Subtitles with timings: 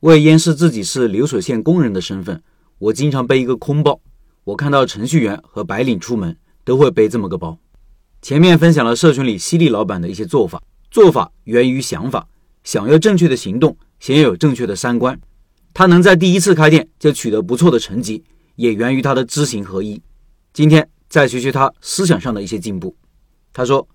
[0.00, 2.40] 为掩饰自己是流水线工人的身份，
[2.78, 4.00] 我经常背一个空包。
[4.44, 7.58] 我看到程序员和白领出门都会背这么个包。
[8.22, 12.28] 前面分享了社群里犀利老板的一些做法，做法源于想法，
[12.62, 15.20] 想要正确的行动，先要有正确的三观。
[15.74, 18.22] 他能在第一次开店就取得不错的成绩，
[18.54, 20.00] 也源于他的知行合一。
[20.52, 22.94] 今天再学学他思想上的一些进步。
[23.52, 23.88] 他说：“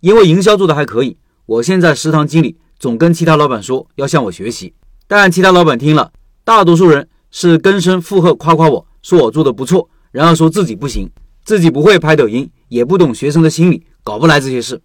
[0.00, 4.72] 因为营销做的还可以，我现在食堂经理总跟其他老板说要向我学习。”
[5.06, 6.12] 但其他老板听了，
[6.44, 11.10] 大多数人是跟声附和，夸夸我说我做的不错，然后说自己不行，
[11.44, 14.80] 自己不会拍抖音，也不懂学生的心理，搞不来这些事。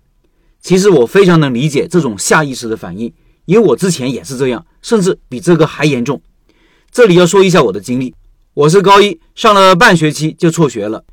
[0.61, 3.13] 其实我非常能理解这种下意识的反应，
[3.45, 6.21] 因为我之前也是这样，甚至比这个还严重。
[6.91, 8.13] 这里要说一下我的经历，
[8.53, 11.03] 我是高一上了半学期就辍学了，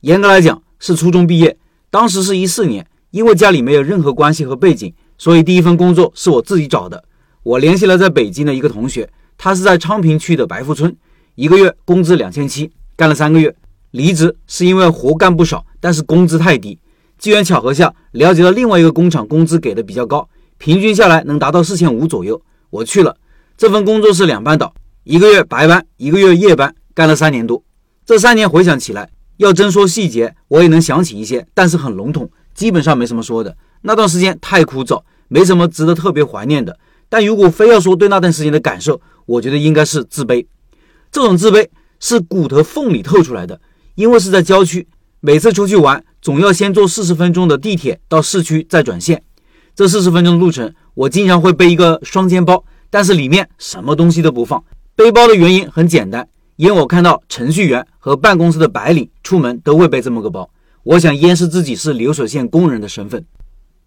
[0.00, 1.58] 严格来讲是初中毕业，
[1.90, 7.04] 当时是一四年，因为家里没有任何关系和背景，所以第一份工作是我自己找的。
[7.46, 10.96] 我联系了在北京的一个同学，他是在昌平区的白富村，
[11.36, 13.54] 一个月工资两千七，干了三个月，
[13.92, 16.76] 离职是因为活干不少，但是工资太低。
[17.18, 22.42] 机缘巧合下了解到另外一个工厂工资给的比较高，平均下来能达到四千五左右。
[22.70, 23.16] 我去了，
[23.56, 27.62] 这份工作是两班倒，一个月白班，一个月夜班，干了三年多。
[28.04, 33.56] 这三年回想起来，要真说细节，我也能想起一些，但是很笼统，基本上没什么说的。
[33.82, 36.76] 那段时间太枯燥，没什么值得特别怀念的。
[37.08, 40.44] 但如果非要说对那段时间的感受，我觉得应该是自卑。
[41.12, 41.68] 这种自卑
[42.00, 43.60] 是骨头缝里透出来的，
[43.94, 44.86] 因为是在郊区，
[45.20, 49.22] 每次出去玩总要先坐四十分钟的地铁到市区再转线。
[49.74, 54.62] 这四十分钟的路程，我经常会背一个双肩包，但是里面什么东西都不放。
[54.94, 60.50] 背包的原因很简单，因为我看到程序员和办公室的白领出门都会背这么个包，
[60.82, 63.24] 我想掩饰自己是流水线工人的身份。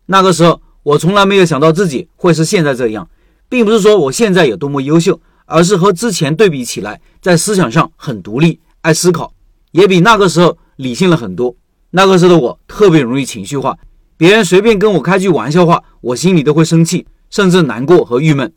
[0.06, 0.62] 那个时候。
[0.84, 3.10] 我从来没有想到自己会是现在这样，
[3.50, 9.34] 并不是说我现在有多么优秀，而是和之前对比起来，在思想上很独立，爱思考，
[9.72, 11.56] 也比那个时候理性了很多。
[11.92, 13.76] 那个时候的我特别容易情绪化，
[14.16, 18.54] 别人随便跟我开句玩笑话，我心里都会生气，甚至难过和郁闷。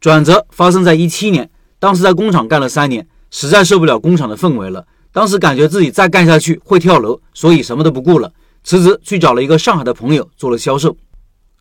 [0.00, 8.32] 转折发生在一七年，当时在工厂干了三年，实在受不了工厂的氛围了，当时感觉自己再干下去会跳楼，所以什么都不顾了，
[8.64, 10.96] 辞职去找了一个上海的朋友做了销售。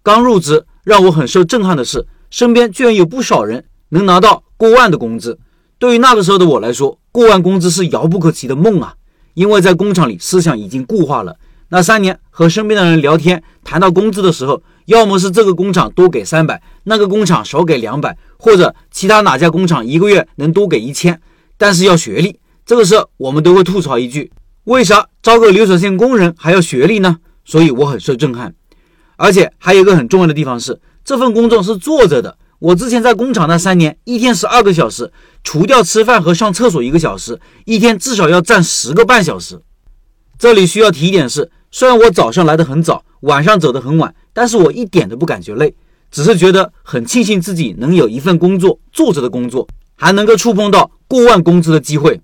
[0.03, 5.37] 刚入职，让我很受震撼的是，身边居然有不少人能拿到过万的工资。
[5.77, 8.95] 对于那个时候的我来说，过万工资是遥不可及的梦啊！
[9.35, 11.37] 因为在工厂里，思想已经固化了。
[11.69, 21.21] 那三年和身边的人聊天，谈到工资的时候，要么是这个工厂多给三百，那个工厂少给两百，或者其他哪家工厂一个月能多给一千，
[21.57, 22.39] 但是要学历。
[22.65, 24.31] 这个时候，我们都会吐槽一句：
[24.63, 27.19] 为啥招个流水线工人还要学历呢？
[27.45, 28.53] 所以我很受震撼。
[29.21, 32.39] 而且还有一个很重要的地方是，这份工作是坐着的。
[32.57, 35.11] 我之前在工厂那三年，一天十二个小时，
[35.43, 39.61] 除掉吃饭和上厕所一个小时，一天至少要站十个半小时。
[40.39, 45.75] 这里需要提一点是，虽然我早上来的很早，晚上走的很晚，但是我一点都不感觉累，
[46.09, 52.19] 只是觉得很庆幸自己能有一份工作，坐着的工作，还能够触碰到过万工资的机会。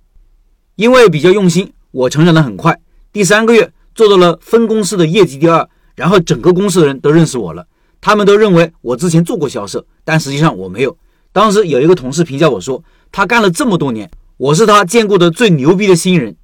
[0.75, 2.79] 因为比较用心，我成长的很快，
[3.13, 5.69] 第三个月做到了分公司的业绩第二。
[5.97, 7.65] 然后整个公司的人都认识我了，
[7.99, 10.95] 他们都认为我之前做过销售，但实际上我没有。
[11.33, 16.35] 当时有一个同事评价我说，他干了这么多年，我是他见过的最牛逼的新人。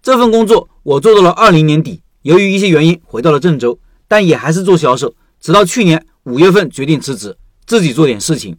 [0.00, 8.56] 这份工作我做到了二零年底，由于一些原因回到了郑州，但也还是做销售，直到去年五月份决定辞职，自己做点事情。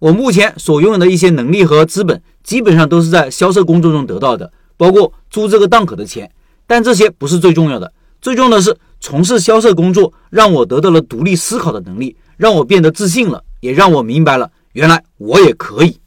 [0.00, 6.28] 我目前所拥有的一些能力和资本，基本上都是在销售工作中得到的，包括租这个档口的钱。
[6.66, 8.76] 但这些不是最重要的，最重要的是。
[9.06, 15.98] 从事销售工作，让我得到了独立思考的能力，让我变得自信了，也让我明白了，原来我也可以。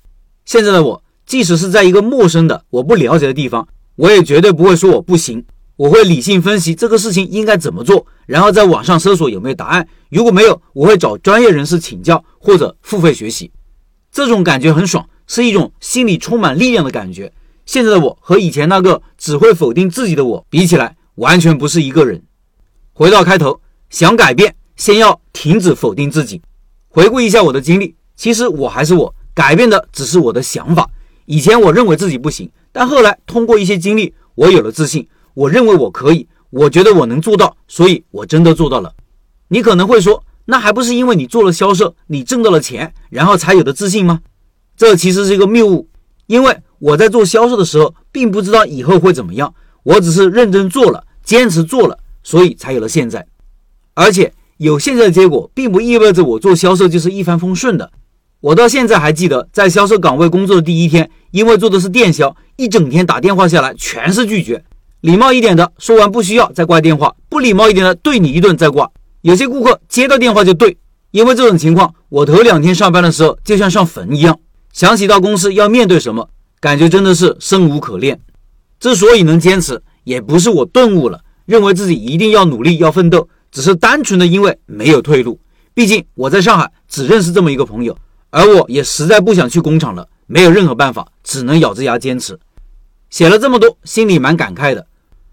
[0.46, 5.46] 现在的我，即使是在一个陌生的、我不了解的地方，我也绝对不会说我不行。
[5.76, 9.88] 我会理性分析这个事情应该怎么做，然后在网上搜索有没有答案。
[10.10, 13.52] 如果没有，我会找专业人士请教或者付费学习。
[14.12, 17.32] 这种感觉很爽，是一种心里充满力量的感觉。
[17.68, 22.24] 现在的我和以前那个只会否定自己的我比起来，完全不是一个人。
[22.98, 23.62] 回到开头，
[23.92, 26.42] 想改变，先要停止否定自己。
[26.88, 30.90] 回顾一下我的经历，其实我还是我，改变的只是我的想法。
[31.26, 35.08] 以前我认为自己不行，但后来通过一些经历，我有了自信。
[35.36, 38.92] 我认为我可以，我觉得我能做到，所以我真的做到了。
[39.50, 44.22] 你可能会说，那还不是因为你做了销售，你挣到了钱，然后才有的自信吗？
[44.76, 45.88] 这其实是一个谬误，
[46.26, 49.54] 因为我在做销售的时候，并不知道以后会怎么样，
[49.84, 52.00] 我只是认真做了，坚持做了。
[52.28, 53.26] 所以才有了现在，
[53.94, 57.90] 而且有现在的结果，并不意味着我做销售就是一帆风顺的。
[58.42, 64.62] 我到现在还记得，在销售岗位工作的第一天，因为做的是电销，一整天打电话下来全是拒绝。
[65.00, 68.92] 礼貌一点的说完不需要再挂电话，不礼貌一点的对你一顿再挂。
[69.22, 70.78] 有些顾客接到电话就对，
[71.12, 74.38] 因为这种情况，我头两天上班的时候就像上坟一样。
[74.74, 76.30] 想起到公司要面对什么，
[76.60, 78.20] 感觉真的是生无可恋。
[78.82, 85.40] 之所以能坚持，也不是我顿悟了，认为自己一定要努力要奋斗，只是单纯的因为没有退路。
[85.74, 87.98] 毕竟我在上海只认识这么一个朋友，
[88.30, 92.38] 而我也实在不想去工厂了，没有任何办法，只能咬着牙坚持。
[93.10, 94.86] 写了这么多，心里蛮感慨的。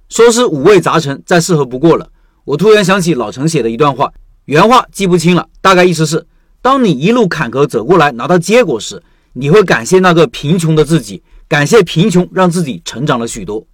[0.09, 2.09] 说是五味杂陈，再适合不过了。
[2.45, 4.13] 我突然想起老陈写的一段话，
[4.45, 6.25] 原话记不清了，大概意思是：
[6.63, 9.03] 当你一路坎坷走过来，拿到结果时，
[9.33, 13.67] 你会感谢那个贫穷的自己，感谢贫穷让自己成长了许多。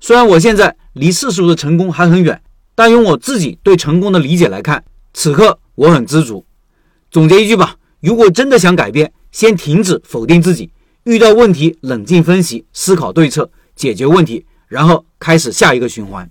[0.00, 2.40] 虽然我现在离世俗的成功还很远，
[2.74, 6.44] 但用我自己对成功的理解来看，此刻我很知足。
[7.10, 10.70] 总结一句吧：如果真的想改变，先停止否定自己。
[11.04, 16.30] 遇到问题，冷静分析，思考对策，解决问题，然后开始下一个循环。